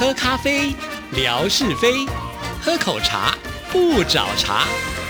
[0.00, 0.74] 喝咖啡，
[1.12, 2.08] 聊是非；
[2.62, 3.34] 喝口茶，
[3.70, 4.64] 不找茬。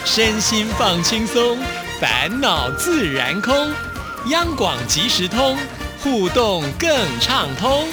[0.04, 1.56] 身心放轻松，
[2.00, 3.54] 烦恼自然空。
[4.30, 5.56] 央广即时通，
[6.02, 6.90] 互动更
[7.20, 7.86] 畅通。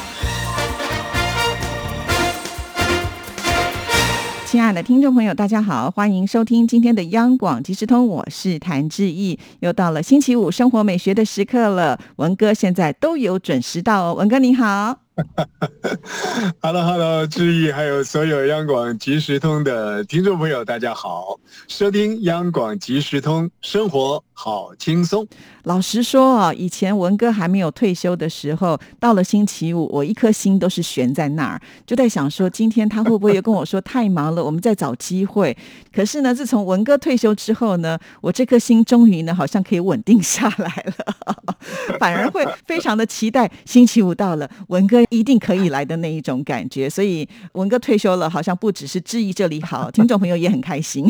[4.47, 9.37] 亲爱的听众朋友，大家好，欢迎收听今天的央广即时通，我是谭志毅。
[9.59, 14.15] 又到了星期五生活美学的时刻了，文哥现在都有准时到哦。
[14.15, 15.06] 文哥你好。
[16.61, 25.27] Hello，Hello，志毅，还有所有央广即时通的听众朋友，大家好，收听央广即时通，生活好轻松。
[25.63, 35.57] 老实说啊，以前文哥还没有退休的时候，到了星期五，我一颗心都是悬在那儿，就在想说，今天他会不会又跟我说太忙了，我们再找机会。
[35.91, 41.56] 可是呢，自从文哥退休之后呢，我这颗心终于呢，好像可以稳定下来了，
[41.99, 44.97] 反而会非常的期待星期五到了，文哥。
[45.09, 51.05] 一定可以来的那一种感觉，所以文哥退休了，好像不只是质疑这里好，听众朋友也很开心。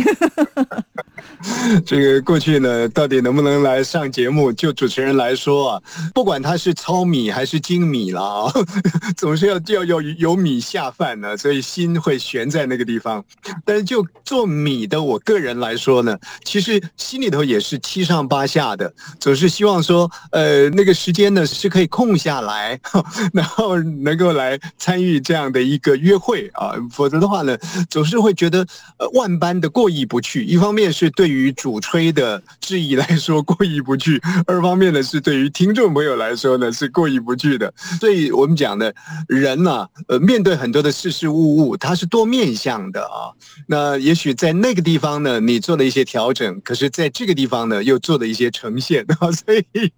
[1.86, 4.52] 这个过去呢，到底能不能来上节目？
[4.54, 5.82] 就主持人来说啊，
[6.14, 8.54] 不管他是糙米还是精米了啊，
[9.18, 13.24] 总是要要要有米下饭呢，所以心会悬在那个地方。
[13.66, 22.80] 但是就做米的我个人来说呢，其实心里头也是七上八下的，总是希望说，呃，那个时间呢是可以空下来，
[23.34, 27.58] 然后能够来参与这样的一个约会啊，否则的话呢，
[27.90, 28.66] 总是会觉得
[28.98, 30.44] 呃万般的过意不去。
[30.46, 31.28] 一方面是对。
[31.28, 37.72] 于主吹的质疑来说过意不去，二方面呢是对于听众朋友来说呢是过意不去的。
[38.00, 38.96] 所以我们讲的
[39.28, 43.36] 人呢，呃，面对很多的事事物物，它是多面向的啊。
[43.68, 49.30] 那也许在那个地方呢，你做了一些调整，可是在这个地方呢，又做了一些呈现啊。
[49.36, 49.92] 所以，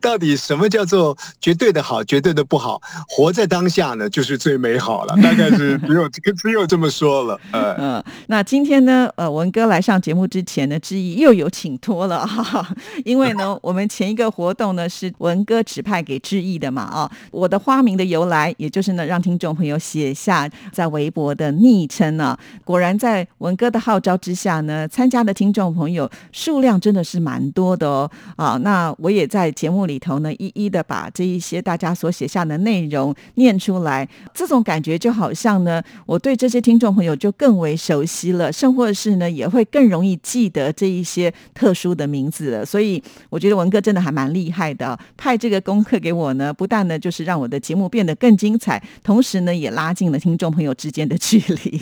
[0.00, 2.80] 到底什么叫做绝对的好，绝对的不好？
[3.08, 5.16] 活在当下呢，就是最美好了。
[5.20, 6.08] 大概是只有
[6.40, 7.40] 只有这么说了。
[7.50, 10.68] 呃嗯，那今天呢，呃，文哥来上节目之前。
[10.68, 40.68] 的之意又有请托了哈，因为呢，我们前一个活动呢是文哥指派给志毅的嘛啊，我的花名的由来，也就是呢让听众朋友写下在微博的昵称呢，果然在文哥的号召之下呢，参加的听众朋友数量真的是蛮多的哦啊，那我也在节目里头呢一一的把这一些大家所写下的内容念出来，这种感觉就好像呢，我对这些听众朋友就更为熟悉了，甚或是呢也会更容易记记得。
[40.78, 51.80] 这一些特殊的名字了，所以我觉得文哥真的还蛮厉害的，派这个功课给我呢，不但呢就是让我的节目变得更精彩，同时呢也拉近了听众朋友之间的距离。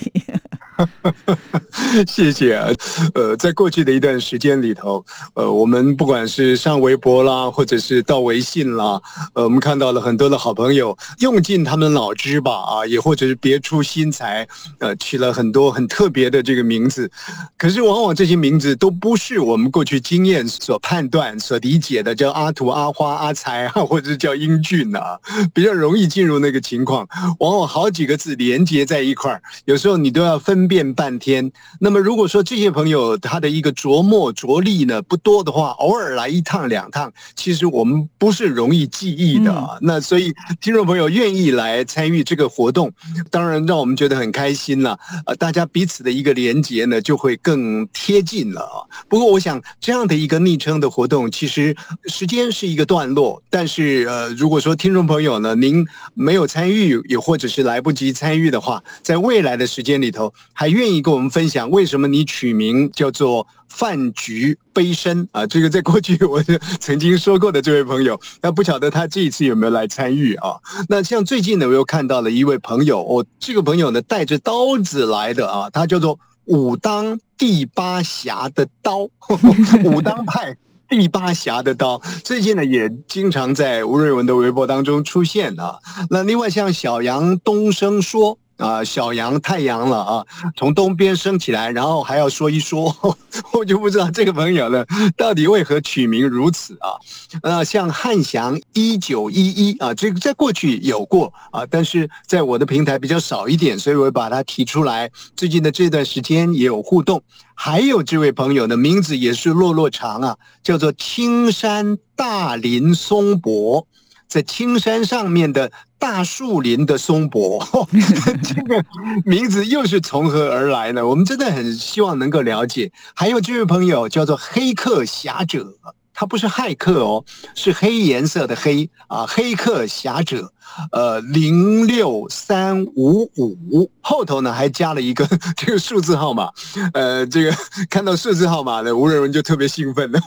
[2.06, 2.68] 谢谢啊，
[3.14, 5.04] 呃，在过去的一段时间里头，
[5.34, 9.00] 呃，我们不管是上微博啦，或者是到微信啦，
[9.34, 14.46] 呃，我们看到了很多的好朋友用尽他们脑汁吧，啊，也或者是别出心裁，
[14.78, 17.10] 呃，取了很多很特别的这个名字，
[17.56, 25.18] 可是往往这些名字都不是我们过去经验所判断、所理解的，叫阿图、阿花、阿才啊，或者是叫英俊啊，
[25.54, 27.08] 比较容易进入那个情况，
[27.38, 30.65] 往往好几个字连接在一块儿，有时候你都要分。
[30.66, 31.50] 辨半天。
[31.80, 39.78] 那么，如果说这些朋友他的一个琢磨着力呢不多的话，偶尔来一趟两趟，其实我们不是容易记忆的。
[39.80, 42.92] 那所以，听众朋友愿意来参与这个活动，
[43.30, 44.98] 当然让我们觉得很开心了。
[45.26, 48.82] 呃，大家彼此的一个连接呢，就会更贴近了啊。
[49.08, 51.76] 不过，我想这样的一个昵称的活动，其实
[52.06, 53.42] 时间是一个段落。
[53.50, 60.32] 但是，呃，如果说听众朋友呢，您没有参与，也或者是来不及参与的话，在未来的时间里头。
[60.58, 65.46] 还愿意跟我们分享为什么你取名叫做“饭局悲深”啊？
[65.46, 66.42] 这个在过去我
[66.80, 70.56] 曾经说过的这位朋友， 那不晓得他这一次有没有来参与啊？
[70.88, 79.00] 那像最近呢，我又看到了一位朋友，哦，这个朋友呢带着刀子来的啊，他叫做武当第八侠的刀，
[79.84, 80.56] 武当派
[80.88, 85.80] 第八侠的刀，最近呢也经常在吴瑞文的微博当中出现啊。
[86.08, 88.38] 那另外像小杨东升说。
[88.56, 90.26] 啊，小阳太阳了啊，
[90.56, 92.94] 从东边升起来，然后还要说一说，
[93.52, 94.86] 我就不知道这个朋友了，
[95.16, 96.96] 到底为何取名如此啊？
[97.42, 105.10] 呃，像汉翔一九一一啊，这个在过去有过啊，但是在我的平台比较少一点，所以我把它提出来。
[105.36, 107.22] 最近的这段时间也有互动，
[107.54, 113.86] 还有这位朋友的名字也是落落长啊，叫做青山大林松柏。
[114.28, 117.64] 在青山上面的大树林的松柏，
[118.42, 118.84] 这个
[119.24, 121.06] 名字又是从何而来呢？
[121.06, 122.92] 我们真的很希望能够了解。
[123.14, 125.74] 还有这位朋友叫做黑客侠者，
[126.18, 127.22] 它不是骇客哦，
[127.54, 130.50] 是黑颜色的黑啊，黑客侠者，
[130.90, 136.50] 呃，零六三五五后头呢还加了一个这个数字号码，
[136.94, 137.54] 呃，这个
[137.90, 140.18] 看到数字号码呢，吴仁文就特别兴奋了，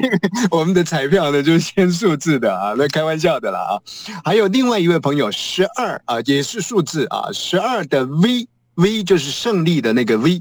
[0.00, 0.20] 因 为
[0.52, 3.82] 我们的彩票呢就是签数字的啊，那开玩笑的了啊。
[4.24, 8.46] 还有另外一位朋友十二啊，也是数字啊，十二的 V。
[8.78, 10.40] V 就是胜利的那个 V，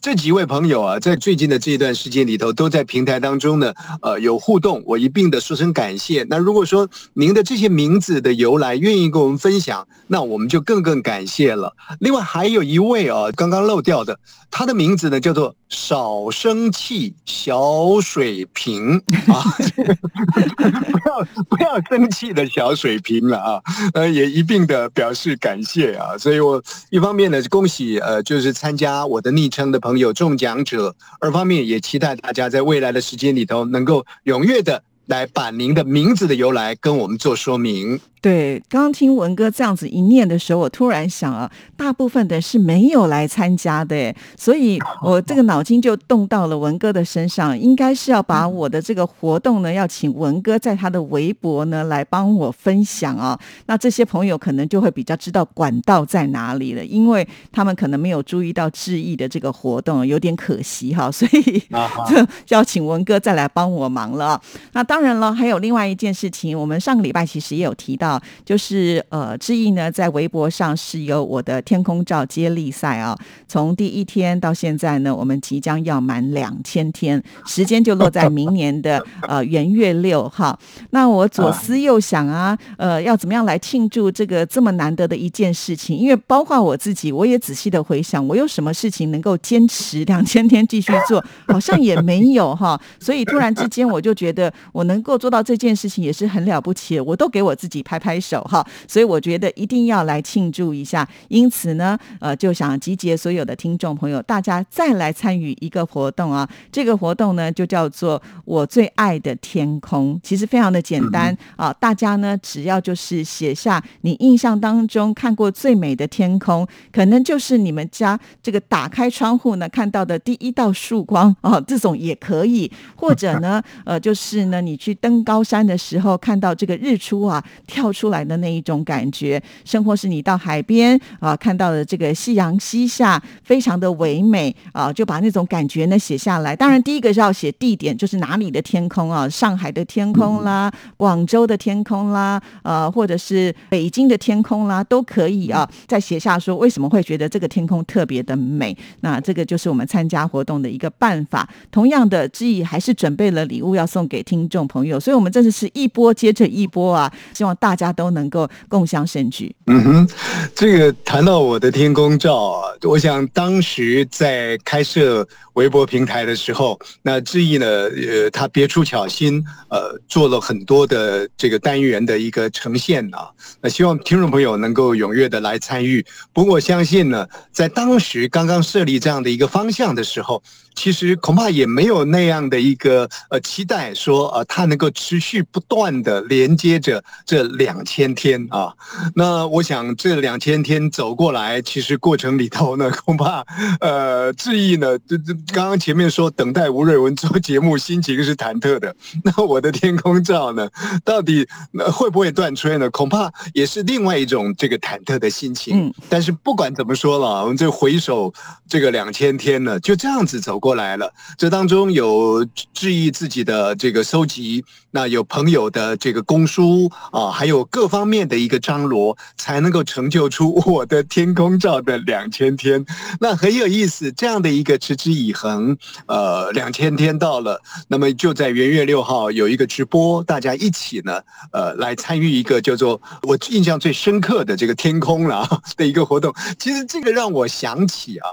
[0.00, 6.24] 这几位朋友啊，在最近的这一段时间里头，都在平台当中呢，呃，有互动，我一并的说声感谢。
[6.30, 11.74] 那如果说您的这些名字的由来愿意跟我们分享，那我们就更更感谢了。
[11.98, 14.16] 另外还有一位啊，刚刚漏掉的，
[14.48, 19.42] 他的名字呢叫做少生气小水瓶啊，
[20.92, 23.60] 不要不要生气的小水瓶了啊，
[23.94, 26.16] 呃，也一并的表示感谢啊。
[26.16, 27.71] 所以我一方面呢，恭喜。
[28.00, 38.00] 呃，就是参加我的昵称的朋友中奖者，二方面也期待大家在未来的时间里头能够踊跃的来把您的名字的由来跟我们做说明。
[38.22, 53.36] 对，刚刚听文哥这样子一念的时候，我突然想啊，大部分的是没有来参加的，所以 我这个脑筋就动到了文哥的身上，应该是要把我的这个活动呢，要请文哥在他的微博呢来帮我分享啊。
[53.66, 61.10] 那这些朋友可能就会比较知道管道在哪里了，因为他们可能没有注意到致意的这个活动，有点可惜哈。
[61.10, 61.60] 所以
[62.50, 64.40] 要请文哥再来帮我忙了。
[64.74, 68.11] 那当然了，还有另外一件事情，我们上个礼拜其实也有提到。
[68.44, 73.16] 就是呃，志毅呢，在微博上是有我的天空照接力赛啊。
[73.48, 80.58] 从第一天到现在呢，我们即将要满两千天，时间就落在明年的呃元月六号。
[80.90, 85.96] 那我左思右想啊，呃，要怎么样来庆祝这个这么难得的一件事情？
[85.96, 92.80] 因为包括我自己，我也仔细的回想，我有什么事情能够坚持两千天继续做，好像也没有哈。
[93.00, 98.01] 所以突然之间，我就觉得我能够做到这件事情也是很了不起，我都给我自己拍。
[98.02, 101.08] 拍手哈，所以我觉得一定要来庆祝一下。
[101.28, 106.48] 因此呢，呃，就想集结所有的听众朋友，大家再来参与一个活动啊。
[106.72, 110.18] 这个活动呢，就叫做“我最爱的天空”。
[110.24, 122.68] 其实非常的简单啊，大家呢只要就是写下你印象当中看过最美的天空，可能就是你们家这个打开窗户呢看到的第一道曙光啊，这种也可以。
[122.96, 127.91] 或者呢，呃，就是呢，你去登高山的时候看到这个日出啊，跳。
[127.92, 136.56] 出来的那一种感觉，生活是你到海边啊，看到的这个夕阳西下，非常的唯美啊，就把那种感觉呢写下来。
[136.56, 145.68] 当然，第一个是要写地点，就是哪里的天空啊，上海的天空啦，广州的天空啦，呃，或者是北京的天空啦，都可以啊。
[145.86, 151.48] 再写下说为什么会觉得这个天空特别的美，那这个就是我们参加活动的一个办法。
[151.70, 157.81] 同样的，志毅还是准备了礼物要送给听众朋友，所以我们真的是一波接着一波啊，希望大家。
[157.82, 159.52] 大家都能够共享盛举。
[159.66, 160.08] 嗯哼，
[160.54, 173.28] 这个谈到我的天空照啊，我想当时在开设微博平台的时候，那志毅呢，呃，他别出巧心，呃，做了很多的这个单元的一个呈现啊。
[173.60, 176.06] 那希望听众朋友能够踊跃的来参与。
[176.32, 180.40] 不过我相信呢，在当时刚刚设立这样的一个方向的时候。
[180.74, 188.72] 其实恐怕也没有那样的一个呃期待，说呃它能够持续不断的连接着这两千天啊。
[189.14, 193.44] 那我想这两千天走过来，其实过程里头呢， 恐怕
[193.80, 198.94] 呃志毅呢，这这刚刚前面说等待吴瑞文做节目，心情是忐忑的。
[199.22, 200.68] 那我的天空照呢，
[201.04, 201.46] 到底
[201.92, 202.88] 会不会断吹呢？
[202.90, 205.86] 恐怕也是另外一种这个忐忑的心情。
[205.88, 208.32] 嗯但是不管怎么说了，我们这回首
[208.68, 210.61] 这个两千天呢，就这样子走。
[210.62, 222.86] 过来了，这当中有质疑自己的这个收集，那有朋友的这个公书啊，还有各方面的一个张罗，才能够成就出我的天空照的两千天。
[223.18, 225.76] 那很有意思，这样的一个持之以恒，
[226.06, 231.20] 呃，两千天到了，那么就在元月六号有一个直播，大家一起呢，
[231.52, 236.32] 呃，来参与一个叫做我印象最深刻的这个天空了的一个活动。
[236.56, 238.28] 其实这个让我想起啊，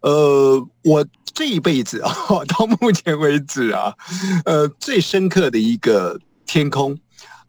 [0.00, 1.04] 呃，我。
[1.36, 2.14] 这一辈子啊，
[2.46, 3.92] 到目前为止啊，
[4.44, 6.96] 呃，最深刻的一个天空，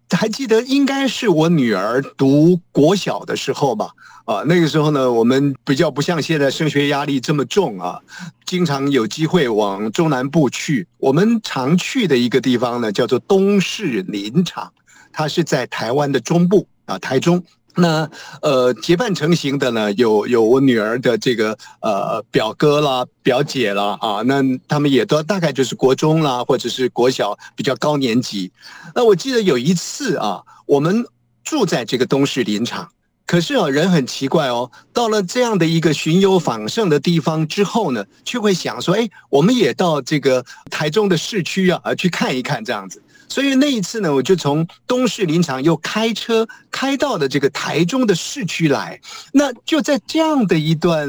[0.10, 3.92] 还记得应该是我女儿读国小的时候吧？
[4.26, 8.00] 啊，那个时候呢，我们比较不像现在升学压力这么重啊，
[8.44, 10.88] 经常有机会往中南部去。
[10.98, 14.74] 我们常去的一个地方呢，叫做东势林场，
[15.14, 17.44] 它是在台湾的中部啊，台中。
[17.80, 18.10] 那
[18.42, 28.52] 呃，结伴成行的呢，有有我女儿的这个呃表哥啦、表姐啦啊，那他们也都大概就是国中啦，或者是国小比较高年级。
[28.96, 31.06] 那我记得有一次啊，我们
[31.44, 32.90] 住在这个东势林场，
[33.28, 43.04] 可是啊，人很奇怪哦，到了这样的一个巡游访胜的地方之后呢，却会想说，哎，我们也到这个台中的市区啊，去看一看这样子。
[43.30, 49.00] 所以那一次呢，我就从东势林场又开车开到了这个台中的市区来。
[49.34, 51.08] 那就在这样的一段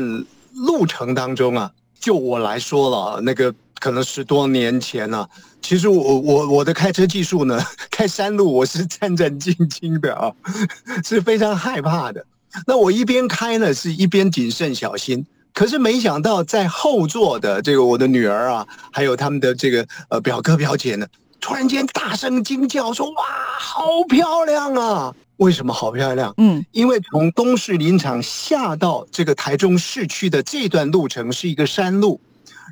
[0.54, 1.70] 路程当中啊，
[2.00, 5.26] 就我来说了，那个可能十多年前呢，
[5.62, 10.32] 其实我我我的开车技术呢， 开山路我是战战兢兢的啊，
[11.04, 12.24] 是非常害怕的。
[12.66, 15.24] 那我一边开呢，是一边谨慎小心。
[15.54, 21.06] 可是没想到在后座的这个我的女儿啊，还有他们的这个呃表哥表姐呢。
[21.40, 23.24] 突然间大声惊叫说：“哇，
[23.58, 25.14] 好漂亮啊！
[25.36, 26.34] 为什么好漂亮？
[26.36, 32.20] 嗯，因为从东市林场下到这个台中市区的这段路程是一个山路，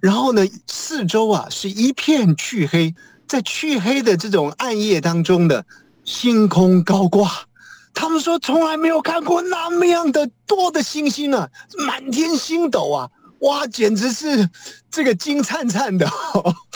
[0.02, 2.94] 然后呢，四周啊是一片黢黑，
[3.28, 5.64] 在黢黑的这种暗夜当中的
[6.04, 7.30] 星空高挂，
[7.94, 11.48] 他们说从来没有看过那么样的多的星星啊，
[11.86, 13.08] 满天星斗啊。”
[13.40, 14.48] 哇，简直是
[14.90, 16.08] 这个金灿灿的！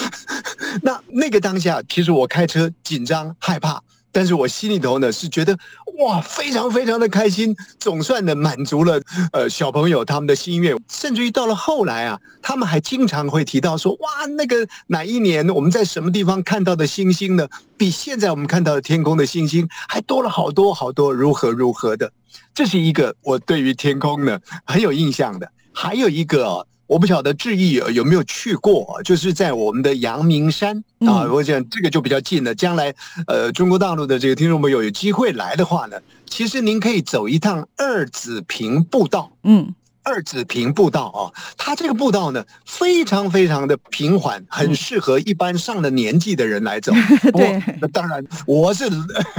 [0.82, 5.56] 那那个当下，其实我开车紧张害怕，但是我心里头呢是觉得
[5.98, 9.00] 哇，非常非常的开心，总算的满足了
[9.32, 10.78] 呃小朋友他们的心愿。
[10.88, 17.48] 甚至于到了后来啊，他们还经常会提到说，哇，那个哪一年我们在什么地方看到的星星呢？
[17.76, 22.12] 比现在我们看到的天空的星星还多了好多好多，如何如何的？
[22.54, 25.50] 这是一个我对于天空呢很有印象的。
[25.72, 32.54] 还有一个，我不晓得志毅有没有去过，就是在我们的阳明山啊，我想这个就比较近了。
[32.54, 32.92] 将来
[33.26, 35.96] 呃，中国大陆的这个听众朋友有机会来的话呢，
[36.26, 39.30] 其实您可以走一趟二子坪步道。
[39.44, 39.72] 嗯，
[40.02, 46.92] 二子坪步道啊，它这个步道呢，非常非常的平缓，很适合一般上了年纪的人来走。
[47.32, 47.62] 对，
[47.92, 48.90] 当然我是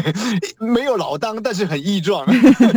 [0.57, 2.25] 没有老当，但是很毅壮。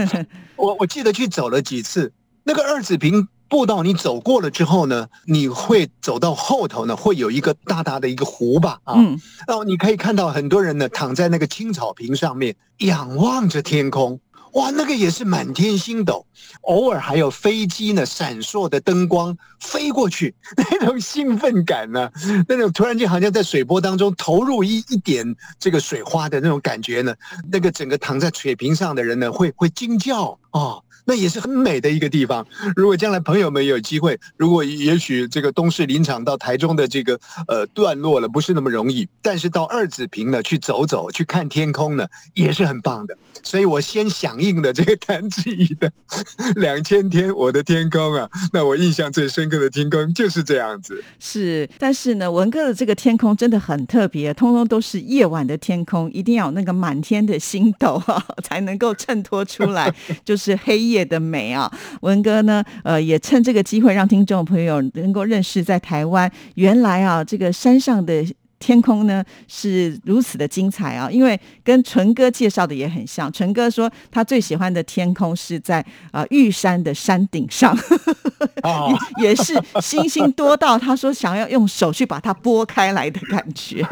[0.56, 3.28] 我我记得去走了几次那个二子坪。
[3.54, 8.96] 步道你走过了之后呢，你会走到后头呢，会有一个大大的一个湖吧啊，
[9.46, 14.18] 然后你可以看到很多人呢躺在那个青草坪上面，仰望着天空，
[14.54, 16.26] 哇，那个也是满天星斗，
[16.62, 22.10] 偶尔还有飞机呢闪烁的灯光飞过去，那种兴奋感呢，
[22.48, 25.24] 那种突然间好像在水波当中投入一一点
[25.60, 27.14] 这个水花的那种感觉呢，
[27.52, 30.82] 那个整个躺在水平上的人呢会会惊叫啊。
[31.04, 32.46] 那也是很美的一个地方。
[32.74, 43.16] 如果将来朋友们有机会，如果也许这个东势林场到台中的这个呃段落了，不是那么容易，但是到二子坪呢去走走，去看天空呢，也是很棒的。
[43.42, 45.92] 所以我先响应了这个谭志怡的
[46.56, 51.04] 两千天我的天空啊，那我印象最深刻的天空就是这样子。
[51.20, 59.94] 是，但是呢，文哥的这个天空真的很特别，通通都是夜晚的天空，一定要有那个满天的星斗啊， 才能够衬托出来，
[60.24, 60.93] 就是黑夜。
[60.94, 61.70] 夜的美啊，
[62.02, 68.24] 文哥呢，呃，也趁这个机会让听众朋友能够认识在台湾原来啊，这个山上的。
[68.64, 73.30] 天空呢是如此的精彩啊，因为跟纯哥介绍的也很像。
[73.30, 77.76] 纯哥说他最喜欢的天空是在啊玉山的山顶上，
[79.20, 79.52] 也是
[79.82, 83.86] 星星多到他说想要用手去把它拨开来的感觉。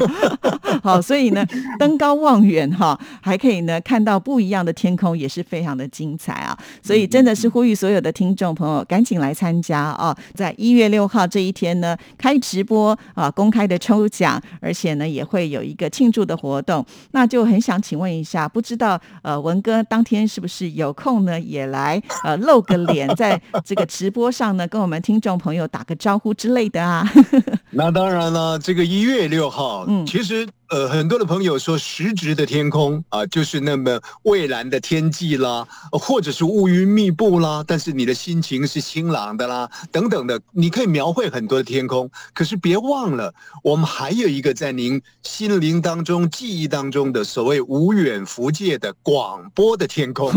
[0.84, 1.42] 好，所以呢
[1.78, 6.54] 登高望远哈，还可以呢看到不一样的天空，也是非常的精彩啊。
[6.82, 13.93] 所以真的是呼吁所有的听众朋友赶紧来参加啊，在一月六号这一天呢开直播啊，公开的抽。
[13.94, 27.08] 抽奖， 而且呢也会有一个庆祝的活动，那就很想请问一下，不知道呃文哥当天是不是有空呢，也来呃 露个脸，在这个直播上呢跟我们听众朋友打个招呼之类的啊？
[27.70, 30.46] 那当然了，这个一月六号，嗯，其实。
[30.74, 42.10] 呃，很多的朋友说，实质的天空啊，就是那么蔚蓝的天际啦，或者是乌云密布啦，但是你的心情是清朗的啦，等等的，你可以描绘很多的天空。
[42.32, 50.32] 可是别忘了，我们还有一个在您心灵当中、记忆当中的所谓无远弗届的广播的天空。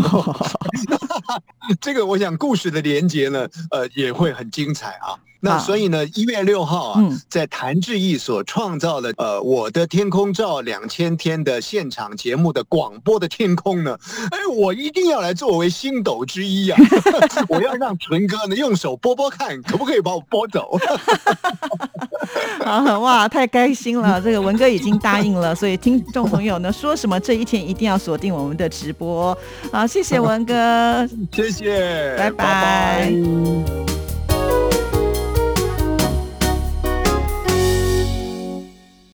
[1.82, 5.18] 这个，我想故事的连接呢，呃，也会很精彩啊。
[5.40, 13.96] 那所以呢，一月六号啊，嗯在谭志毅所创造的呃《我的天空照两千天》的现场节目的广播的天空呢，
[14.30, 16.76] 哎，我一定要来作为星斗之一呀、
[17.48, 20.76] 我要让纯哥呢用手拨拨看，可不可以把我拨走？
[22.64, 24.20] 啊，哇，太开心了！
[24.20, 29.36] 这个文哥已经答应了，所以听众朋友呢，说什么这一天一定要锁定我们的直播。
[29.72, 31.08] 好，谢谢文哥。
[31.32, 33.87] 谢谢，拜拜拜